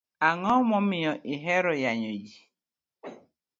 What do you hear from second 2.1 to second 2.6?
jii?